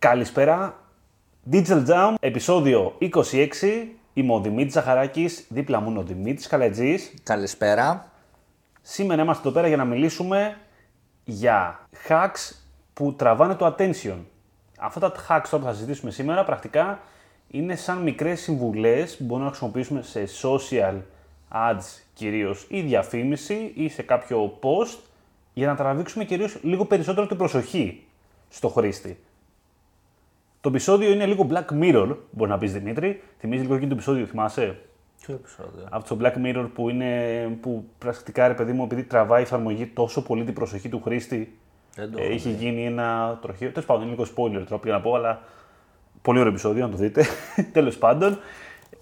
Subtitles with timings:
[0.00, 0.78] Καλησπέρα.
[1.52, 3.48] Digital Jam, επεισόδιο 26.
[4.12, 7.14] Είμαι ο Δημήτρης Ζαχαράκης, δίπλα μου είναι ο Δημήτρης Καλατζής.
[7.22, 8.12] Καλησπέρα.
[8.82, 10.56] Σήμερα είμαστε εδώ πέρα για να μιλήσουμε
[11.24, 12.54] για hacks
[12.92, 14.16] που τραβάνε το attention.
[14.78, 17.00] Αυτά τα hacks τώρα που θα συζητήσουμε σήμερα πρακτικά
[17.50, 20.96] είναι σαν μικρές συμβουλές που μπορούμε να χρησιμοποιήσουμε σε social
[21.52, 24.98] ads κυρίως ή διαφήμιση ή σε κάποιο post
[25.52, 28.06] για να τραβήξουμε κυρίως λίγο περισσότερο την προσοχή
[28.48, 29.18] στο χρήστη.
[30.60, 33.22] Το επεισόδιο είναι λίγο Black Mirror, μπορείς να πεις Δημήτρη.
[33.38, 34.78] Θυμίζεις λίγο εκείνο το επεισόδιο, θυμάσαι;
[35.20, 37.12] Ποιο επεισόδιο; Από το Black Mirror που είναι
[37.60, 41.58] που πρακτικά ρε παιδί μου, επειδή τραβάει η εφαρμογή τόσο πολύ την προσοχή του χρήστη,
[41.94, 42.56] Δεν το ε, έχω είχε δει.
[42.64, 43.68] γίνει ένα τροχείο.
[43.70, 45.42] Τέλος πάντων, είναι λίγο spoiler τώρα πήγα να πω, αλλά
[46.22, 47.24] πολύ ωραίο επεισόδιο, να το δείτε.
[47.72, 48.38] Τέλος πάντων.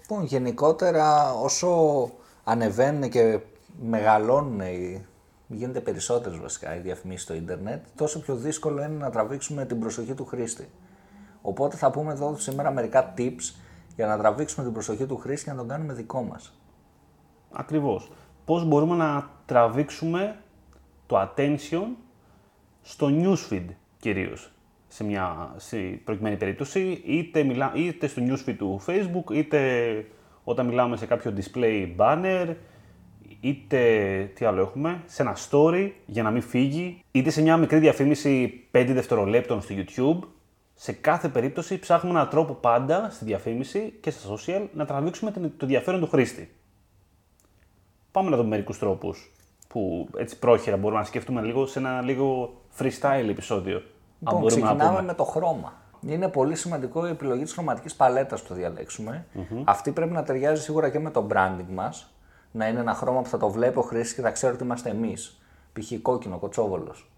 [0.01, 1.69] Λοιπόν, γενικότερα όσο
[2.43, 3.39] ανεβαίνουν και
[3.81, 5.05] μεγαλώνουν, οι-
[5.47, 10.13] γίνεται περισσότερες βασικά οι διαφημίσεις στο ίντερνετ, τόσο πιο δύσκολο είναι να τραβήξουμε την προσοχή
[10.13, 10.67] του χρήστη.
[11.41, 13.55] Οπότε θα πούμε εδώ σήμερα μερικά tips
[13.95, 16.59] για να τραβήξουμε την προσοχή του χρήστη και να τον κάνουμε δικό μας.
[17.51, 18.11] Ακριβώς.
[18.45, 20.35] Πώς μπορούμε να τραβήξουμε
[21.05, 21.85] το attention
[22.81, 23.65] στο newsfeed
[23.99, 24.51] κυρίως.
[24.87, 29.59] Σε μια σε προκειμένη περίπτωση, είτε, μιλά, είτε στο newsfeed του Facebook, είτε
[30.43, 32.55] όταν μιλάμε σε κάποιο display banner,
[33.39, 33.79] είτε
[34.35, 38.63] τι άλλο έχουμε, σε ένα story για να μην φύγει, είτε σε μια μικρή διαφήμιση
[38.71, 40.27] 5 δευτερολέπτων στο YouTube.
[40.81, 45.43] Σε κάθε περίπτωση ψάχνουμε έναν τρόπο πάντα στη διαφήμιση και στα social να τραβήξουμε την-
[45.57, 46.55] το ενδιαφέρον του χρήστη.
[48.11, 49.31] Πάμε να δούμε μερικούς τρόπους
[49.67, 53.75] που έτσι πρόχειρα μπορούμε να σκεφτούμε λίγο σε ένα λίγο freestyle επεισόδιο.
[53.77, 53.83] αν
[54.19, 55.05] Λοιπόν, μπορούμε να ξεκινάμε πούμε.
[55.07, 55.73] με το χρώμα.
[56.05, 59.25] Είναι πολύ σημαντικό η επιλογή της χρωματικής παλέτας που θα διαλεξουμε
[59.63, 62.13] Αυτή πρέπει να ταιριάζει σίγουρα και με το branding μας.
[62.51, 64.89] Να είναι ένα χρώμα που θα το βλέπει ο χρήστης και θα ξέρει ότι είμαστε
[64.89, 65.41] εμείς.
[65.73, 65.91] Π.χ.
[66.01, 67.09] κόκκινο, κοτσόβολος.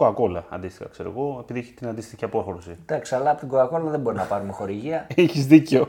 [0.00, 2.76] Coca-Cola αντίστοιχα, ξέρω εγώ, επειδή έχει την αντίστοιχη απόχρωση.
[2.82, 5.06] Εντάξει, αλλά από την Coca-Cola δεν μπορεί να πάρουμε χορηγία.
[5.14, 5.88] Έχεις δίκιο.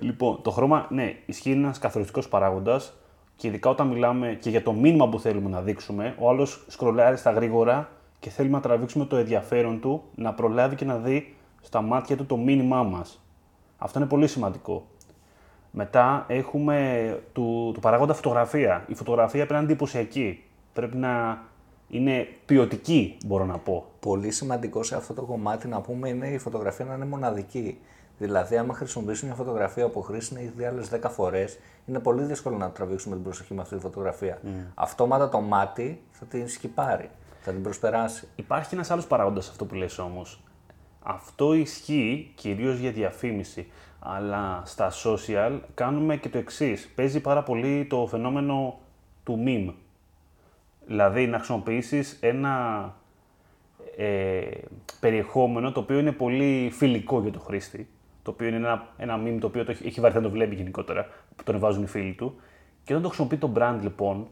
[0.00, 2.94] λοιπόν, το χρώμα, ναι, ισχύει ένας καθοριστικός παράγοντας
[3.36, 7.16] και ειδικά όταν μιλάμε και για το μήνυμα που θέλουμε να δείξουμε, ο άλλος σκρολάρει
[7.16, 11.80] στα γρήγορα και θέλουμε να τραβήξουμε το ενδιαφέρον του να προλάβει και να δει στα
[11.82, 13.24] μάτια του το μήνυμά μας.
[13.78, 14.86] Αυτό είναι πολύ σημαντικό.
[15.70, 18.84] Μετά έχουμε του, του παράγοντα φωτογραφία.
[18.86, 20.44] Η φωτογραφία πρέπει να είναι εντυπωσιακή.
[20.72, 21.42] Πρέπει να
[21.90, 23.86] είναι ποιοτική, μπορώ να πω.
[24.00, 27.78] πολύ σημαντικό σε αυτό το κομμάτι να πούμε είναι η φωτογραφία να είναι μοναδική.
[28.18, 32.22] Δηλαδή, άμα χρησιμοποιήσουμε μια φωτογραφία που ο χρήστη έχει δει άλλες 10 φορές, είναι πολύ
[32.22, 34.40] δύσκολο να τραβήξουμε την προσοχή με αυτή τη φωτογραφία.
[34.74, 38.28] Αυτόματα το μάτι θα την σκυπάρει, θα την προσπεράσει.
[38.36, 40.42] Υπάρχει ένας άλλος παράγοντας σε αυτό που λες όμως.
[41.02, 43.66] Αυτό ισχύει κυρίως για διαφήμιση,
[43.98, 46.88] αλλά στα social κάνουμε και το εξής.
[46.94, 48.78] Παίζει πάρα πολύ το φαινόμενο
[49.24, 49.74] του meme.
[50.86, 52.84] Δηλαδή να χρησιμοποιήσεις ένα
[53.96, 54.40] ε,
[55.00, 57.88] περιεχόμενο το οποίο είναι πολύ φιλικό για τον χρήστη.
[58.22, 60.54] Το οποίο είναι ένα, ένα meme το οποίο το έχει, έχει βαρεθεί να το βλέπει
[60.54, 62.40] γενικότερα, που τον βάζουν οι φίλοι του.
[62.84, 64.26] Και όταν το χρησιμοποιεί το brand λοιπόν,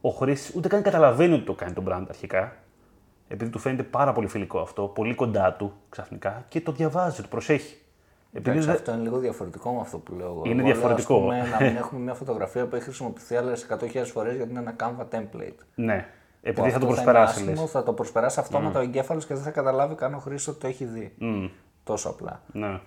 [0.00, 2.56] ο χρήστη ούτε καν καταλαβαίνει ότι το κάνει το brand αρχικά.
[3.28, 7.28] Επειδή του φαίνεται πάρα πολύ φιλικό αυτό, πολύ κοντά του ξαφνικά και το διαβάζει, το
[7.28, 7.76] προσέχει.
[8.32, 10.42] Επειδή Εντάξει, δεν- αυτό είναι λίγο διαφορετικό με αυτό που λέω εγώ.
[10.44, 11.14] Είναι Εγώ λέω, διαφορετικό.
[11.14, 14.58] Ας πούμε, να μην έχουμε μια φωτογραφία που έχει χρησιμοποιηθεί άλλες 100.000 φορές γιατί είναι
[14.60, 15.58] ένα Canva template.
[15.74, 15.96] Ναι,
[16.42, 17.52] Που επειδή θα το αυτό προσπεράσει, είναι λες.
[17.58, 20.60] άσχημο, Θα το προσπεράσει αυτόματα ο εγκέφαλος και δεν θα καταλάβει καν ο χρήστη ότι
[20.60, 21.14] το έχει δει.
[21.84, 22.42] Τόσο απλά.
[22.52, 22.80] Ναι.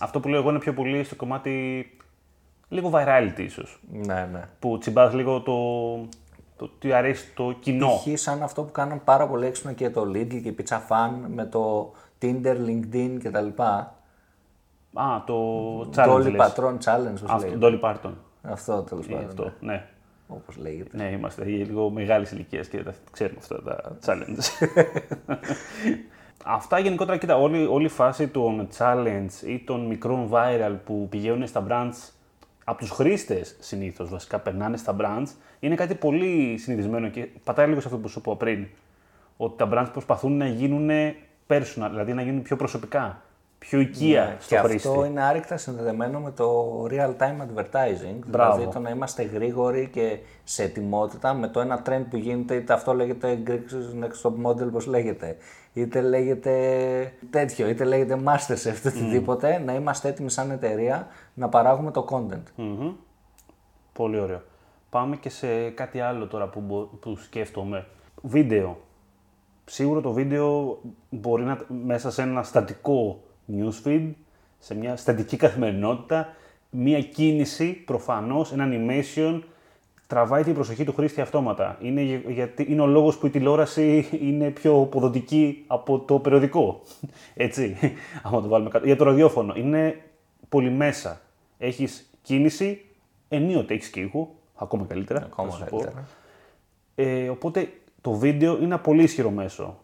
[0.00, 1.86] Αυτό που λέω εγώ είναι πιο πολύ στο κομμάτι
[2.68, 3.82] λίγο virality ίσως.
[3.92, 4.48] Ναι, ναι.
[4.58, 5.52] Που τσιμπάς λίγο το,
[6.56, 7.88] το τι αρέσει το κοινό.
[7.88, 8.18] Π.χ.
[8.20, 11.44] σαν αυτό που κάνουν πάρα πολύ έξυπνο και το Lidl και η Pizza Fan με
[11.44, 11.92] το
[12.22, 13.46] Tinder, LinkedIn κτλ.
[14.94, 15.34] Α, το
[15.84, 16.52] Το challenge Dolly λες.
[16.54, 17.58] Patron Challenge, πώς Αυτό, λέγεται.
[17.60, 18.12] Dolly Parton.
[18.42, 19.28] Αυτό τέλος Είναι πάντων.
[19.28, 19.86] αυτό, ναι.
[20.26, 20.96] Όπως λέγεται.
[20.96, 24.66] Ναι, είμαστε λίγο μεγάλη ηλικία και τα ξέρουμε αυτά τα challenge.
[26.44, 31.46] αυτά γενικότερα, κοίτα, όλη, όλη η φάση των challenge ή των μικρών viral που πηγαίνουν
[31.46, 32.10] στα brands
[32.64, 35.28] από τους χρήστες συνήθως βασικά περνάνε στα brands
[35.60, 38.66] είναι κάτι πολύ συνηθισμένο και πατάει λίγο σε αυτό που σου είπα πριν.
[39.36, 40.90] Ότι τα brands προσπαθούν να γίνουν
[41.46, 43.22] personal, δηλαδή να γίνουν πιο προσωπικά,
[43.68, 44.88] πιο οικία Ναι, στο και χρήστη.
[44.88, 48.18] αυτό είναι άρρηκτα συνδεδεμένο με το real time advertising.
[48.26, 48.54] Μπράβο.
[48.56, 52.72] Δηλαδή το να είμαστε γρήγοροι και σε ετοιμότητα με το ένα trend που γίνεται, είτε
[52.72, 55.36] αυτό λέγεται Greek's Next Top Model, όπως λέγεται,
[55.72, 56.52] είτε λέγεται
[57.30, 62.42] τέτοιο, είτε λέγεται Masterchef, οτιδήποτε, να είμαστε έτοιμοι σαν εταιρεία να παράγουμε το content.
[62.56, 62.90] Μμμ.
[63.92, 64.42] Πολύ ωραίο.
[64.90, 67.86] Πάμε και σε κάτι άλλο τώρα που, μπο- που σκέφτομαι.
[68.22, 68.78] Βίντεο.
[69.64, 70.78] Σίγουρα το βίντεο
[71.10, 73.20] μπορεί να μέσα σε ένα στατικό
[73.56, 74.08] newsfeed,
[74.58, 76.34] σε μια στατική καθημερινότητα,
[76.70, 79.40] μια κίνηση προφανώς, ένα animation
[80.06, 81.78] τραβάει την προσοχή του χρήστη αυτόματα.
[81.82, 86.80] Είναι, για- γιατί, είναι ο λόγος που η τηλεόραση είναι πιο αποδοτική από το περιοδικό.
[87.34, 87.76] Έτσι,
[88.22, 88.86] άμα το βάλουμε κάτω.
[88.86, 89.54] Για το ραδιόφωνο.
[89.56, 90.00] Είναι
[90.48, 91.20] πολύ μέσα.
[91.58, 92.84] Έχεις κίνηση,
[93.28, 95.22] ενίοτε έχεις και ήχο, ακόμα καλύτερα.
[95.22, 95.76] Ακόμα θα σου πω.
[95.76, 96.06] καλύτερα.
[96.94, 99.78] Ε, οπότε το βίντεο είναι ένα πολύ ισχυρό μέσο.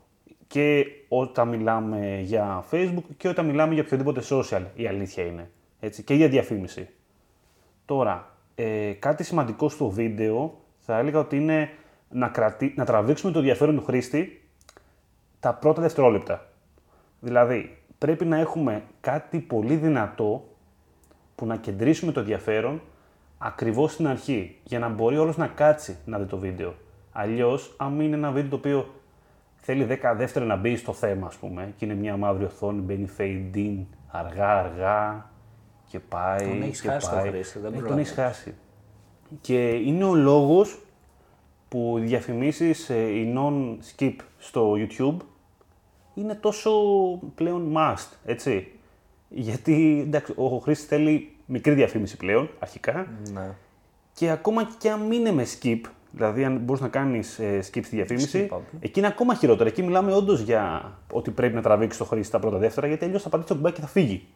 [0.49, 5.51] Και όταν μιλάμε για Facebook και όταν μιλάμε για οποιοδήποτε social, η αλήθεια είναι.
[5.81, 6.89] Έτσι, και για διαφήμιση.
[7.85, 11.71] Τώρα, ε, κάτι σημαντικό στο βίντεο θα έλεγα ότι είναι
[12.11, 14.43] να, κρατή, να τραβήξουμε το ενδιαφέρον του χρήστη
[15.41, 16.47] τα πρώτα δευτερόλεπτα.
[17.21, 20.49] Δηλαδή, πρέπει να έχουμε κάτι πολύ δυνατό
[21.35, 22.83] που να κεντρήσουμε το ενδιαφέρον
[23.39, 26.75] ακριβώς στην αρχή, για να μπορεί όλος να κάτσει να δει το βίντεο.
[27.13, 28.95] Αλλιώς, αν είναι ένα βίντεο το οποίο
[29.61, 33.09] θέλει 10 δεύτερα να μπει στο θέμα, ας πούμε, και είναι μια μαύρη οθόνη, μπαίνει
[33.19, 33.77] fade in,
[34.11, 35.31] αργά-αργά
[35.89, 37.29] και πάει Τον έχεις και χάσει το πάει.
[37.29, 38.11] χρήστη, δεν Ναι, τον προλαβαίνεις.
[38.19, 38.55] έχεις χάσει.
[39.41, 40.79] Και είναι ο λόγος
[41.69, 45.17] που οι διαφημίσεις, ε, οι non-skip στο YouTube
[46.15, 46.71] είναι τόσο
[47.35, 48.73] πλέον must, έτσι.
[49.29, 53.51] Γιατί εντάξει, ο χρήστης θέλει μικρή διαφήμιση πλέον, αρχικά, Ναι.
[54.13, 57.97] και ακόμα και αν μην είναι με skip, δηλαδή αν μπορείς να κάνεις skip στη
[57.97, 58.61] διαφήμιση, Skip up.
[58.81, 59.69] εκεί είναι ακόμα χειρότερο.
[59.69, 63.23] Εκεί μιλάμε όντως για ότι πρέπει να τραβήξεις το χρήστη τα πρώτα δεύτερα, γιατί αλλιώς
[63.23, 64.27] θα πατήσει το κουμπάκι και θα φύγει.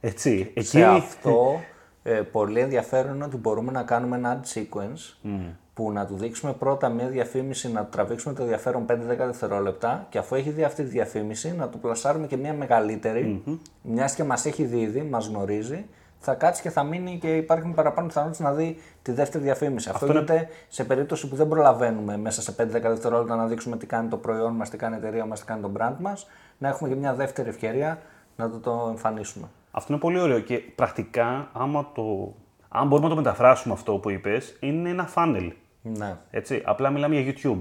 [0.00, 0.50] Έτσι.
[0.54, 0.66] Εκεί...
[0.66, 1.60] Σε αυτό
[2.02, 5.30] ε, πολύ ενδιαφέρον είναι ότι μπορούμε να κάνουμε ένα ad sequence
[5.74, 10.18] που να του δείξουμε πρώτα μια διαφήμιση, να του τραβήξουμε το ενδιαφέρον 5-10 δευτερόλεπτα και
[10.18, 13.42] αφού έχει δει αυτή τη διαφήμιση να του πλασάρουμε και μια μεγαλύτερη,
[13.82, 15.84] μιας και μας έχει δει ήδη, μας γνωρίζει,
[16.18, 19.88] θα κάτσει και θα μείνει και υπάρχουν παραπάνω πιθανότητες να δει τη δεύτερη διαφήμιση.
[19.88, 24.08] Αυτό, γίνεται σε περίπτωση που δεν προλαβαίνουμε μέσα σε 5-10 δευτερόλεπτα να δείξουμε τι κάνει
[24.08, 26.26] το προϊόν μας, τι κάνει η εταιρεία μας, τι κάνει το brand μας,
[26.58, 27.98] να έχουμε και μια δεύτερη ευκαιρία
[28.36, 29.46] να το, το εμφανίσουμε.
[29.70, 32.34] Αυτό είναι πολύ ωραίο και πρακτικά, άμα το...
[32.68, 35.50] αν μπορούμε να το μεταφράσουμε αυτό που είπες, είναι ένα funnel.
[35.82, 36.16] Ναι.
[36.30, 37.60] Έτσι, απλά μιλάμε για YouTube,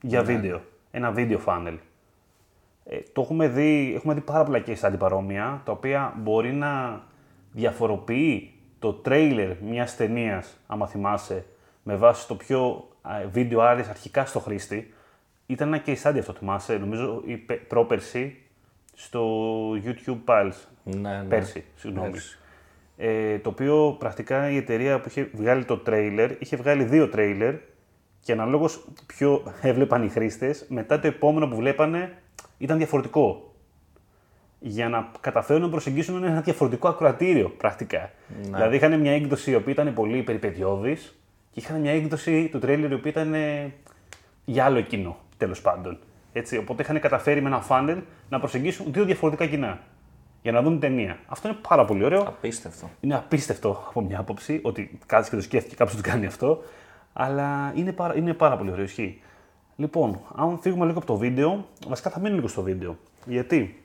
[0.00, 0.60] για βίντεο.
[0.90, 1.78] Ένα βίντεο funnel.
[2.84, 7.02] Ε, το έχουμε δει, έχουμε δει πάρα πολλά case study παρόμοια, τα οποία μπορεί να
[7.54, 11.44] διαφοροποιεί το τρέιλερ μιας ταινίας, άμα θυμάσαι,
[11.82, 14.94] με βάση το πιο α, βίντεο άρεσε αρχικά στο χρήστη.
[15.46, 18.36] Ήταν ένα case study αυτό, θυμάσαι, νομίζω η πε- πρόπερση
[18.94, 19.22] στο
[19.72, 20.66] YouTube Pulse.
[20.84, 21.24] Ναι, ναι.
[21.28, 22.10] Πέρσι, συγγνώμη.
[22.10, 22.38] Πέρσι.
[22.96, 27.54] Ε, το οποίο πρακτικά η εταιρεία που είχε βγάλει το τρέιλερ, είχε βγάλει δύο τρέιλερ
[28.20, 32.22] και αναλόγως ποιο έβλεπαν οι χρήστες, μετά το επόμενο που βλέπανε
[32.58, 33.53] ήταν διαφορετικό.
[34.66, 38.10] Για να καταφέρουν να προσεγγίσουν ένα διαφορετικό ακροατήριο πρακτικά.
[38.40, 41.18] Δηλαδή είχαν μια έκδοση η οποία ήταν πολύ περιπετειώδης
[41.50, 43.72] και είχαν μια έκδοση του τρέιλερ η οποία ήταν ε,
[44.44, 45.98] για άλλο κοινό, τέλος πάντων.
[46.32, 49.80] Έτσι, οπότε είχαν καταφέρει με ένα φάνελ να προσεγγίσουν δύο διαφορετικά κοινά
[50.42, 51.18] για να δουν την ταινία.
[51.26, 52.20] Αυτό είναι πάρα πολύ ωραίο.
[52.20, 52.90] Απίστευτο.
[53.00, 56.62] Είναι απίστευτο από μια άποψη ότι κάτσε και το σκέφτηκε κάποιος να το κάνει αυτό.
[57.12, 59.20] Αλλά είναι πάρα, είναι πάρα πολύ ωραίο, ισχύει.
[59.76, 62.96] Λοιπόν, αν φύγουμε λίγο από το βίντεο, βασικά θα μείνουμε λίγο στο βίντεο.
[63.26, 63.83] Γιατί;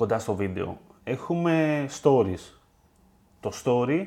[0.00, 2.52] Κοντά στο βίντεο έχουμε stories.
[3.40, 4.06] Το story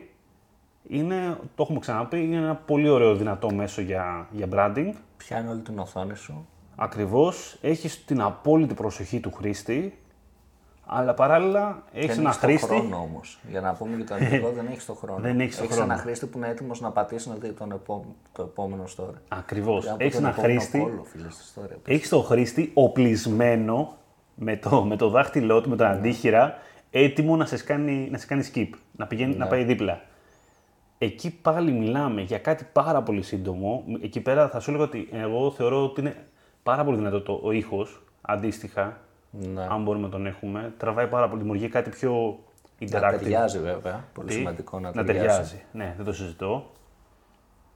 [0.88, 4.92] είναι, το έχουμε ξαναπεί, είναι ένα πολύ ωραίο δυνατό μέσο για, για branding.
[5.18, 6.48] Πιάνει όλη την οθόνη σου.
[6.76, 9.98] Ακριβώς, έχεις την απόλυτη προσοχή του χρήστη,
[10.86, 13.40] αλλά παράλληλα έχεις δεν ένα έχεις το χρήστη χρόνο όμως.
[13.50, 15.20] Για να πούμε και το αντικό, δεν έχεις το χρόνο.
[15.22, 15.94] Δεν έχεις το Έχεις χρόνο.
[15.94, 18.06] ένα χρήστη που είναι έτοιμο να πατήσει να δει τον επό...
[18.32, 19.16] το επόμενο story.
[19.28, 19.88] Ακριβώς.
[19.88, 21.78] Από Έχεις τον ένα επόμενο χρήστη, κόλλο, φίλε, στη story.
[21.88, 23.98] έχεις τον χρήστη οπλισμένο
[24.36, 25.82] με το, με το δάχτυλό του, με Ναι.
[25.82, 26.56] τον αντίχειρα,
[26.92, 29.38] έτοιμο να σε κάνει, να σε κάνει skip, να, πηγαίνει, Ναι.
[29.38, 30.02] να πάει δίπλα.
[30.98, 33.84] Εκεί πάλι μιλάμε για κάτι πάρα πολύ σύντομο.
[34.02, 36.16] Εκεί πέρα θα σου έλεγα ότι εγώ θεωρώ ότι είναι
[36.64, 38.98] πάρα πολύ δυνατό το, ο ήχος, αντίστοιχα,
[39.32, 39.68] Ναι.
[39.70, 40.74] αν μπορούμε να τον έχουμε.
[40.78, 42.40] Τραβάει πάρα πολύ, δημιουργεί κάτι πιο
[42.80, 43.18] Να interactive.
[43.20, 44.04] ταιριάζει βέβαια.
[44.14, 45.62] Πολύ Τι; σημαντικό να, να ταιριάζει.
[45.72, 46.72] Ναι, δεν το συζητώ.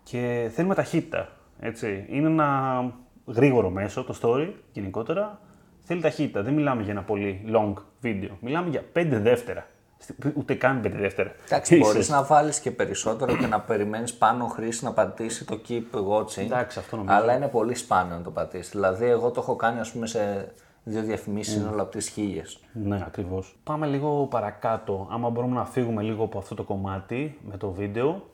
[0.04, 1.30] Και θέλουμε ταχύτητα.
[1.60, 2.06] Έτσι.
[2.10, 2.84] Είναι ένα
[3.26, 5.40] γρήγορο μέσο το story γενικότερα.
[5.88, 6.42] Θέλει ταχύτητα.
[6.44, 8.38] Δεν μιλάμε για ένα πολύ long βίντεο.
[8.42, 9.66] Μιλάμε για 5 δεύτερα.
[9.98, 11.32] Στη- Ούτε καν 5 δεύτερα.
[11.46, 11.94] Εντάξει, Ίσως.
[11.94, 15.84] μπορεί να βάλεις και περισσότερο και να περιμένεις πάνω ο χρήστη να πατήσει το keep
[16.10, 16.38] watching.
[16.44, 17.16] Εντάξει, αυτό νομίζω.
[17.16, 18.72] Αλλά είναι πολύ σπάνιο να το πατήσεις.
[18.72, 20.52] Δηλαδή, εγώ το έχω κάνει ας πούμε, σε
[20.84, 21.58] δύο διαφημίσεις Mm.
[21.58, 22.60] σύνολο από τις χίλιες.
[22.74, 23.58] Ναι, ακριβώς.
[23.64, 25.08] Πάμε λίγο παρακάτω.
[25.12, 28.26] Άμα μπορούμε να φύγουμε λίγο από αυτό το κομμάτι με το βίντεο.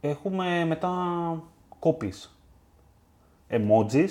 [0.00, 0.92] Έχουμε μετά
[1.80, 2.28] copies.
[3.50, 4.08] Emojis.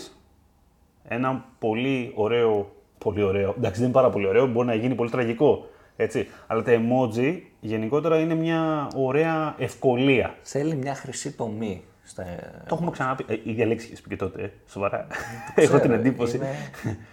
[1.08, 5.10] Ένα πολύ ωραίο, πολύ ωραίο, εντάξει δεν είναι πάρα πολύ ωραίο, μπορεί να γίνει πολύ
[5.10, 6.28] τραγικό, έτσι.
[6.48, 10.36] Αλλά τα emoji γενικότερα είναι μια ωραία ευκολία.
[10.42, 11.84] Θέλει μια χρυσή τομή.
[12.04, 12.24] Στα...
[12.68, 15.08] Το έχουμε ξαναπεί, ε, η ίδια λέξη είχες πει και τότε, ε, σοβαρά.
[15.56, 16.36] Έχω την εντύπωση.
[16.36, 16.48] Είναι,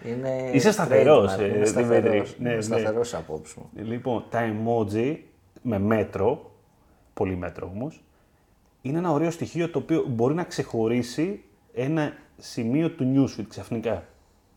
[0.04, 1.68] είναι Είσαι σταθερός, trademark, ε, είναι Δημήτρη.
[1.68, 2.62] σταθερός, Ναι, είναι ναι.
[2.62, 3.70] σταθερός απόψη μου.
[3.84, 5.16] Λοιπόν, τα emoji
[5.62, 6.50] με μέτρο,
[7.14, 8.02] πολύ μέτρο όμως,
[8.82, 11.42] είναι ένα ωραίο στοιχείο το οποίο μπορεί να ξεχωρίσει
[11.74, 14.04] ένα σημείο του newsfeed ξαφνικά.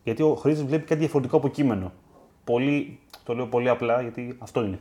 [0.03, 1.91] Γιατί ο χρήστη βλέπει κάτι διαφορετικό από κείμενο.
[2.43, 4.79] Πολύ, το λέω πολύ απλά γιατί αυτό είναι.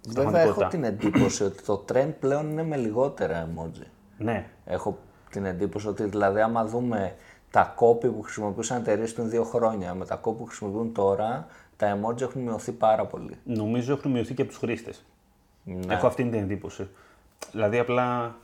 [0.00, 0.64] στην Βέβαια, πραγματικότητα.
[0.64, 3.82] έχω την εντύπωση ότι το trend πλέον είναι με λιγότερα emoji.
[4.18, 4.98] Ναι, Έχω
[5.30, 7.14] την εντύπωση ότι δηλαδή άμα δούμε
[7.50, 11.46] τα copy που χρησιμοποιούσαν εταιρείες πριν δύο χρόνια με τα copy που χρησιμοποιούν τώρα,
[11.76, 13.36] τα emoji έχουν μειωθεί πάρα πολύ.
[13.44, 15.04] νομίζω έχουν μειωθεί και από τους χρήστες.
[15.64, 15.94] Ναι.
[15.94, 16.88] Έχω αυτή την εντύπωση.
[17.52, 18.34] Δηλαδή, απλά ήταν-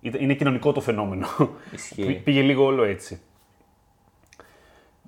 [0.00, 1.26] είναι κοινωνικό το φαινόμενο.
[1.72, 2.06] Ισχύει.
[2.06, 3.20] Πή- Πήγε λίγο όλο έτσι.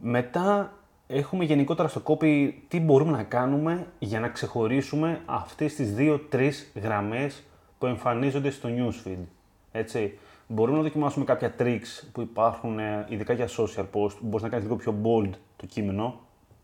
[0.01, 0.73] Μετά
[1.07, 7.43] έχουμε γενικότερα στο copy τι μπορούμε να κάνουμε για να ξεχωρίσουμε αυτές τις δύο-τρεις γραμμές
[7.79, 9.25] που εμφανίζονται στο newsfeed.
[9.73, 10.19] Έτσι.
[10.47, 14.49] Μπορούμε να δοκιμάσουμε κάποια tricks που υπάρχουν ε, ειδικά για social post, που μπορείς να
[14.49, 16.21] κάνεις λίγο πιο bold το κείμενο.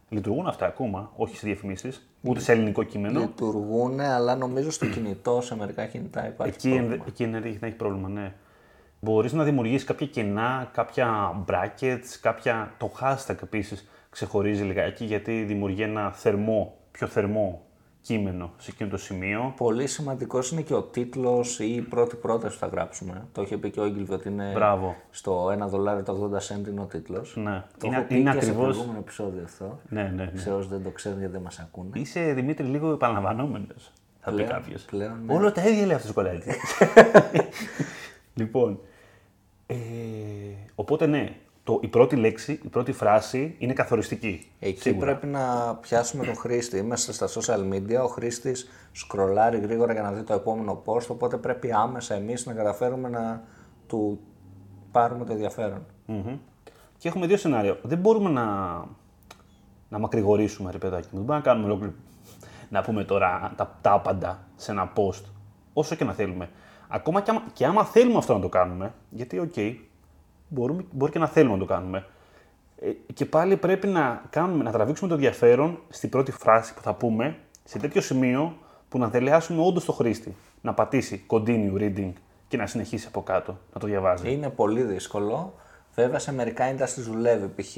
[0.08, 5.40] Λειτουργούν αυτά ακόμα, όχι σε διαφημίσεις, ούτε σε ελληνικό κείμενο; Λειτουργούν, αλλά νομίζω στο κινητό,
[5.40, 6.92] σε μερικά κινητά υπάρχει Εκεί, πρόβλημα.
[6.92, 8.32] ενδε- εκεί ενδέχεται να έχει πρόβλημα, ναι.
[9.00, 12.72] Μπορείς να δημιουργήσεις κάποια κενά, κάποια brackets, κάποια...
[12.78, 17.62] Το hashtag επίσης ξεχωρίζει λιγάκι γιατί δημιουργεί ένα θερμό, πιο θερμό
[18.00, 19.52] κείμενο σε εκείνο το σημείο.
[19.56, 23.26] Πολύ σημαντικός είναι και ο τίτλος ή η πρώτη πρόταση που θα γράψουμε.
[23.32, 24.96] Το είχε πει και ο Έγκλβι ότι είναι Μπράβο.
[25.10, 27.36] στο 1 δολάριο το 80 cent είναι ο τίτλος.
[27.36, 27.64] Ναι.
[27.78, 28.66] Το είναι, έχω πει είναι και σε ακριβώς...
[28.74, 29.80] προηγούμενο επεισόδιο αυτό.
[29.88, 30.40] Ναι, ναι, ναι.
[30.40, 31.90] Σε όσου δεν το ξέρουν γιατί δεν μας ακούνε.
[31.98, 34.82] Είσαι, Δημήτρη, λίγο επαναλαμβανόμενος, θα πει Πλέον- κάποιος.
[34.82, 35.34] πλέον, ναι.
[35.34, 36.56] Όλο τα ίδια λέει αυτός ο κολλάτης.
[38.40, 38.80] λοιπόν,
[39.66, 39.76] ε,
[40.74, 41.36] οπότε ναι,
[41.68, 44.50] το, η πρώτη λέξη, η πρώτη φράση είναι καθοριστική.
[44.60, 45.06] Εκεί σίγουρα.
[45.06, 46.78] πρέπει να πιάσουμε τον χρήστη.
[46.78, 51.36] Είμαστε στα social media, ο χρήστης σκρολάρει γρήγορα για να δει το επόμενο post, οπότε
[51.36, 53.42] πρέπει άμεσα εμείς να καταφέρουμε να
[53.86, 54.20] του
[54.90, 55.86] πάρουμε το ενδιαφέρον.
[56.06, 56.38] Μμμ.
[56.98, 57.78] Και έχουμε δύο σενάρια.
[57.82, 58.44] Δεν μπορούμε να,
[59.88, 61.16] να μακρηγορήσουμε, ρε παιδάκι μου.
[61.16, 61.92] Δεν μπορούμε να κάνουμε ολόκληρο.
[62.68, 65.22] Να πούμε τώρα τα, τα άπαντα σε ένα post,
[65.72, 66.48] όσο και να θέλουμε.
[66.88, 69.54] Ακόμα και άμα, και άμα θέλουμε αυτό να το κάνουμε, γιατί, οκ,
[70.48, 72.06] μπορούμε, μπορεί και να θέλουμε να το κάνουμε.
[72.80, 76.94] Ε, και πάλι πρέπει να, κάνουμε, να τραβήξουμε το ενδιαφέρον στην πρώτη φράση που θα
[76.94, 78.56] πούμε, σε τέτοιο σημείο
[78.88, 80.36] που να δελεάσουμε όντως το χρήστη.
[80.60, 82.12] Να πατήσει continue reading
[82.48, 84.32] και να συνεχίσει από κάτω, να το διαβάζει.
[84.32, 85.54] Είναι πολύ δύσκολο.
[85.94, 87.76] Βέβαια σε μερικά industries δουλεύει, π.χ.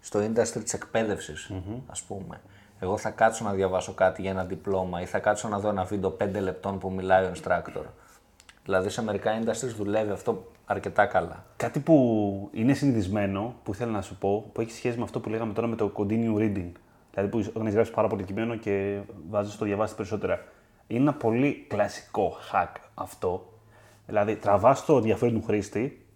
[0.00, 1.52] στο industry της εκπαίδευσης,
[1.86, 2.40] ας πούμε.
[2.80, 5.84] Εγώ θα κάτσω να διαβάσω κάτι για ένα διπλώμα ή θα κάτσω να δω ένα
[5.84, 7.84] βίντεο 5 λεπτών που μιλάει ο instructor.
[8.68, 11.44] Δηλαδή σε μερικά industries δουλεύει αυτό αρκετά καλά.
[11.56, 15.28] Κάτι που είναι συνηθισμένο, που ήθελα να σου πω, που έχει σχέση με αυτό που
[15.28, 16.70] λέγαμε τώρα με το continue reading.
[17.10, 18.98] Δηλαδή που όταν έχεις γράψει πάρα πολύ κείμενο και
[19.28, 20.44] βάζεις το διαβάσεις περισσότερα.
[20.86, 23.52] Είναι ένα πολύ κλασικό hack αυτό.
[24.06, 26.06] Δηλαδή τραβάς το ενδιαφέρον του χρήστη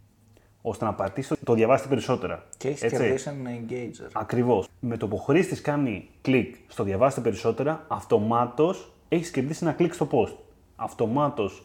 [0.63, 2.47] ώστε να πατήσεις το, το διαβάσεις περισσότερα.
[2.57, 2.97] Και έχεις Έτσι.
[2.97, 4.09] κερδίσει έναν engager.
[4.13, 4.69] Ακριβώς.
[4.81, 9.95] Με το που ο χρήστης κάνει κλικ στο διαβάστε περισσότερα, αυτομάτως έχεις κερδίσει ένα κλικ
[9.95, 10.35] στο post.
[10.77, 11.63] Αυτομάτως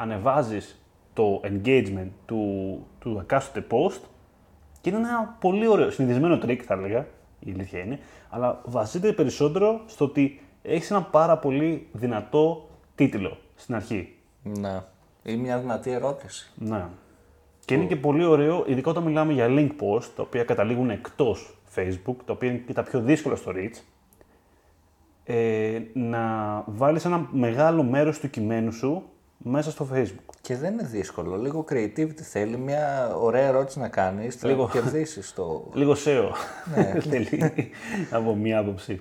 [0.00, 2.42] ανεβάζεις το engagement του,
[2.98, 4.00] του εκάστοτε post
[4.80, 7.06] και είναι ένα πολύ ωραίο, συνηθισμένο trick θα έλεγα,
[7.38, 7.98] η αλήθεια είναι,
[8.30, 14.16] αλλά βασίζεται περισσότερο στο ότι έχεις ένα πάρα πολύ δυνατό τίτλο στην αρχή.
[14.42, 14.82] Ναι.
[15.22, 16.52] Είναι μια δυνατή ερώτηση.
[16.54, 16.84] Ναι.
[17.64, 21.58] Και είναι και πολύ ωραίο, ειδικά όταν μιλάμε για link post, τα οποία καταλήγουν εκτός
[21.74, 23.82] Facebook, τα οποία είναι και τα πιο δύσκολα στο reach,
[25.24, 26.20] ε, να
[26.66, 29.02] βάλεις ένα μεγάλο μέρος του κειμένου σου
[29.42, 30.34] μέσα στο Facebook.
[30.40, 31.36] Και δεν είναι δύσκολο.
[31.36, 32.56] Λίγο creativity θέλει.
[32.56, 34.36] Μια ωραία ερώτηση να κάνεις.
[34.36, 34.68] Θα Λίγο.
[34.68, 35.70] κερδίσεις το.
[35.72, 36.30] Λίγο SEO,
[37.10, 37.70] θέλει
[38.10, 39.00] από μία άποψη.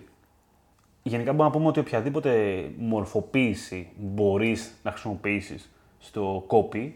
[1.04, 6.92] Γενικά μπορούμε να πούμε ότι οποιαδήποτε μορφοποίηση μπορείς να χρησιμοποιήσεις στο copy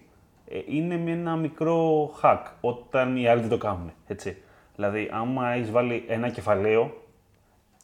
[0.47, 3.91] ε, είναι με ένα μικρό hack όταν οι άλλοι δεν το κάνουν.
[4.07, 4.37] Έτσι.
[4.75, 7.01] Δηλαδή, άμα έχεις βάλει ένα κεφαλαίο,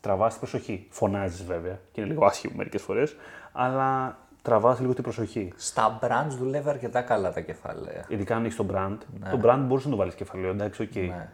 [0.01, 0.87] τραβάς την προσοχή.
[0.89, 3.15] Φωνάζεις βέβαια και είναι λίγο άσχημο μερικές φορές,
[3.51, 5.53] αλλά τραβάς λίγο την προσοχή.
[5.55, 8.05] Στα brands δουλεύει αρκετά καλά τα κεφάλαια.
[8.07, 8.97] Ειδικά αν έχεις το brand.
[9.31, 10.95] Το brand μπορείς να το βάλεις κεφαλαίο, εντάξει, οκ.
[10.95, 11.29] Ναι.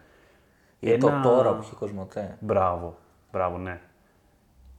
[0.78, 2.36] Ή Ένα- το τώρα που έχει κοσμοτέ.
[2.40, 2.96] Μπράβο,
[3.32, 3.80] μπράβο, ναι.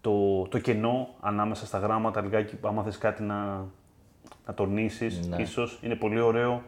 [0.01, 3.65] Το, το κενό ανάμεσα στα γράμματα, λιγάκι, άμα θες κάτι να,
[4.45, 5.41] να τονίσεις, Ναι.
[5.41, 6.61] ίσως, είναι πολύ ωραίο.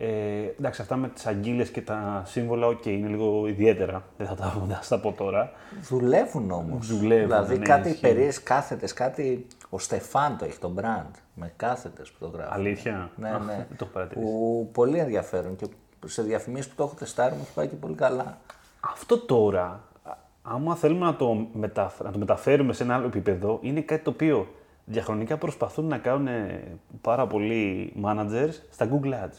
[0.00, 4.34] Ε, εντάξει, αυτά με τις αγκύλες και τα σύμβολα, οκ, είναι λίγο ιδιαίτερα, δεν θα
[4.34, 5.52] τα, δεν θα στα πω τώρα.
[5.80, 6.86] Δουλεύουν όμως.
[6.86, 8.00] Δουλεύουν, Δηλαδή ναι, κάτι ισχύει.
[8.00, 9.46] περίεργες κάθετες, κάτι.
[9.70, 11.10] Ο Στεφάν το έχει το brand.
[11.34, 12.52] Με κάθετες που το γράφει.
[12.54, 13.54] Αλήθεια, Ναι, Α, ναι.
[13.68, 14.26] δεν το έχω παρατηρήσει.
[14.26, 15.66] Που πολύ ενδιαφέρον και
[16.06, 18.38] σε διαφημίσεις που το έχω τεστάρει μου έχει πάει και πολύ καλά.
[18.80, 23.58] Αυτό τώρα, α- άμα θέλουμε να το, μεταφ- να το μεταφέρουμε σε ένα άλλο επίπεδο,
[23.62, 24.48] είναι κάτι το οποίο
[24.84, 26.62] διαχρονικά προσπαθούν να κάνουν ε,
[27.00, 29.38] πάρα πολλοί managers στα Google Ads.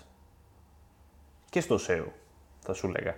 [1.50, 2.06] Και στο SEO,
[2.60, 3.16] θα σου λέγα.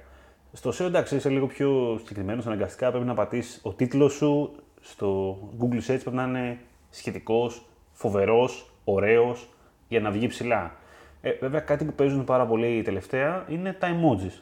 [0.54, 4.52] Στο SEO, εντάξει, είσαι λίγο πιο συγκεκριμένος, αναγκαστικά πρέπει να πατήσεις ο τίτλος σου
[4.82, 6.60] στο Google Search πρέπει να είναι
[6.92, 9.50] σχετικός, φοβερός, ωραίος
[9.88, 10.76] για να βγει ψηλά.
[11.22, 14.42] Ε, βέβαια, κάτι που παίζουν πάρα πολύ τελευταία είναι τα emojis.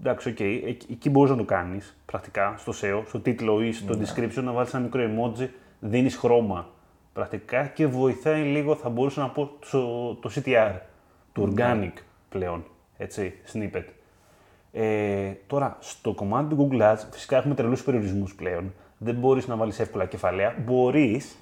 [0.00, 0.76] Εντάξει, οκ, okay.
[0.90, 4.74] εκεί μπορείς να το κάνεις πρακτικά στο SEO, στο τίτλο ή στο description να βάλεις
[4.74, 5.48] ένα μικρό emoji,
[5.80, 6.68] δίνεις χρώμα
[7.12, 10.74] πρακτικά και βοηθάει λίγο, θα μπορούσα να πω, το, το CTR,
[11.32, 11.92] το organic
[12.28, 12.64] πλέον,
[12.96, 13.84] έτσι, snippet.
[14.72, 18.72] Ε, τώρα, στο κομμάτι του Google Ads, φυσικά έχουμε τρελούς περιορισμούς πλέον.
[18.98, 20.54] Δεν μπορείς να βάλεις εύκολα κεφαλαία.
[20.64, 21.36] Μπορείς,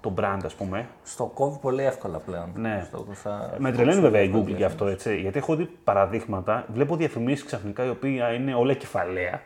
[0.00, 0.88] το brand ας πούμε.
[1.02, 2.52] Στο κόβει πολύ εύκολα πλέον.
[2.54, 2.82] Ναι.
[2.86, 5.20] Στο, θα, Με τρελαίνει βέβαια η Google γι' αυτό, έτσι.
[5.20, 9.42] Γιατί έχω δει παραδείγματα, βλέπω διαφημίσεις ξαφνικά οι οποία είναι όλα κεφαλαία,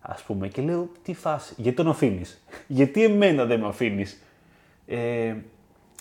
[0.00, 4.22] ας πούμε, και λέω τι φάση, γιατί τον αφήνεις, γιατί εμένα δεν με αφήνεις;
[4.86, 5.34] Ε,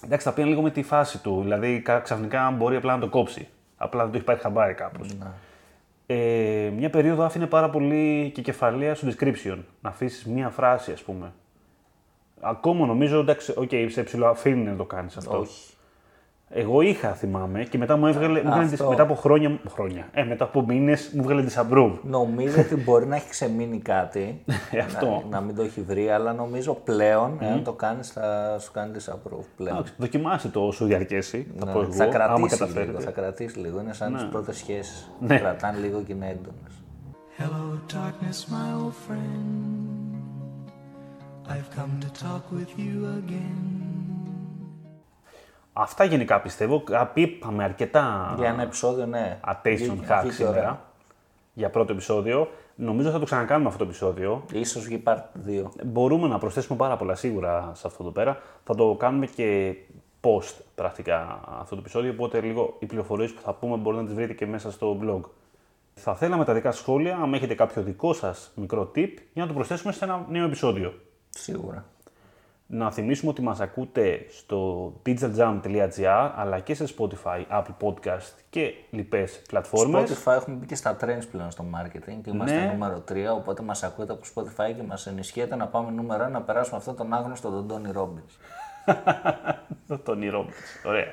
[0.03, 1.41] εντάξει, θα πήγαινε λίγο με τη φάση του.
[1.41, 3.47] Δηλαδή, ξαφνικά μπορεί απλά να το κόψει.
[3.77, 5.13] Απλά δεν το έχει πάρει χαμπάρι κάπως.
[5.17, 5.25] Ναι.
[6.11, 9.57] Ε, μια περίοδο άφηνε πάρα πολύ και κεφαλαία στο description.
[9.81, 11.33] Να αφήσεις μία φράση, ας πούμε.
[12.39, 15.39] Ακόμα νομίζω, εντάξει, okay, σε ψηλό αφήνει να το κάνεις αυτό.
[15.39, 15.73] Όχι.
[16.51, 20.43] Εγώ είχα, θυμάμαι, και μετά μου έβγαλε, μου έβγαλε μετά από χρόνια, χρόνια ε, μετά
[20.43, 21.93] από μήνες μου έβγαλε disapprove.
[22.03, 25.05] Νομίζω ότι μπορεί να έχει ξεμείνει κάτι, Ε, αυτό.
[25.05, 28.91] να, να μην το έχει βρει, αλλά νομίζω πλέον, εάν το κάνεις, θα σου κάνει
[28.97, 29.75] disapprove πλέον.
[29.75, 31.47] Εντάξει, Δοκιμάστε το όσο διαρκέσει.
[31.59, 32.99] Θα πω εγώ, θα άμα κρατήσει λίγο, καταφέρετε.
[33.03, 33.79] θα κρατήσει λίγο.
[33.79, 35.09] Είναι σαν τις πρώτες σχέσεις.
[35.19, 35.37] Ναι.
[35.39, 36.73] Κρατάνε λίγο και είναι έντονες.
[37.39, 39.45] Hello, darkness, my old friend.
[41.53, 43.88] I've come to talk with you again.
[45.81, 46.81] Αυτά γενικά πιστεύω.
[46.83, 49.39] Κα- Είπαμε αρκετά Για ένα επεισόδιο, ναι.
[49.47, 50.53] attention Βγήκε- hack βγήκε ωραία.
[50.53, 50.81] σήμερα.
[51.53, 52.49] Για πρώτο επεισόδιο.
[52.75, 54.43] Νομίζω θα το ξανακάνουμε αυτό το επεισόδιο.
[54.51, 55.17] Ίσως βγει part
[55.47, 55.71] 2.
[55.85, 58.37] Μπορούμε να προσθέσουμε πάρα πολλά σίγουρα σε αυτό εδώ πέρα.
[58.63, 59.75] Θα το κάνουμε και
[60.21, 64.15] post πρακτικά αυτό το επεισόδιο, οπότε λίγο οι πληροφορίες που θα πούμε μπορείτε να τις
[64.17, 65.19] βρείτε και μέσα στο blog.
[65.93, 69.47] Θα θέλαμε τα δικά σας σχόλια, αν έχετε κάποιο δικό σας μικρό tip, για να
[69.47, 70.93] το προσθέσουμε σε ένα νέο επεισόδιο.
[71.29, 71.85] Σίγουρα.
[72.71, 79.41] Να θυμίσουμε ότι μας ακούτε στο digitaljam.gr αλλά και σε Spotify, Apple Podcast και λοιπές
[79.47, 80.11] πλατφόρμες.
[80.11, 82.65] Spotify έχουμε μπει και στα trends πλέον στο marketing και είμαστε Ναι.
[82.71, 86.41] νούμερο 3, οπότε μας ακούτε από Spotify και μας ενισχύετε να πάμε νούμερο 1 να
[86.41, 88.37] περάσουμε αυτόν τον άγνωστο τον Τόνι Ρόμπινς.
[90.03, 90.45] Τον ήρω.
[90.85, 91.05] Ωραία.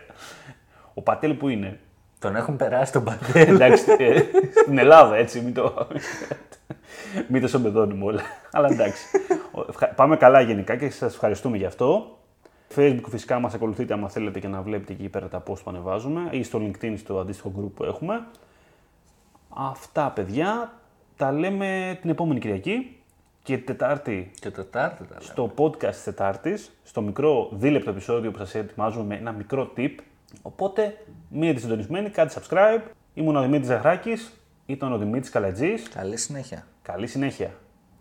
[0.94, 1.80] Ο Πατέλ που είναι;
[2.18, 3.54] Τον έχουν περάσει τον Παντέλ.
[3.54, 4.22] Εντάξει, ε,
[4.62, 5.86] στην Ελλάδα έτσι, μην το,
[7.28, 8.20] μην το σομπεδώνουμε όλα.
[8.52, 9.04] Αλλά εντάξει.
[9.52, 12.18] Ο- ευχα- Πάμε καλά γενικά και σας ευχαριστούμε γι' αυτό.
[12.76, 16.28] Facebook φυσικά μας ακολουθείτε άμα θέλετε και να βλέπετε εκεί πέρα τα post που ανεβάζουμε
[16.30, 18.24] ή στο LinkedIn στο αντίστοιχο group που έχουμε.
[19.48, 20.72] Αυτά παιδιά,
[21.16, 22.96] τα λέμε την επόμενη Κυριακή
[23.42, 25.20] και Τετάρτη και Τετάρτη τα λέμε.
[25.32, 29.90] στο podcast της Τετάρτης, στο μικρό δίλεπτο επεισόδιο που σας ετοιμάζουμε με ένα μικρό tip.
[30.42, 30.96] Οπότε,
[31.28, 32.80] μείνετε συντονισμένοι, κάντε subscribe.
[33.14, 35.88] Ήμουν ο Δημήτρης Ζαχράκης, ήταν ο Δημήτρης Καλατζής.
[35.88, 36.66] Καλή συνέχεια.
[36.86, 37.54] Καλή συνέχεια.